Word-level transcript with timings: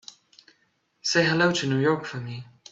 Say 1.03 1.23
hello 1.25 1.51
to 1.51 1.67
New 1.67 1.77
York 1.77 2.05
for 2.05 2.17
me. 2.17 2.47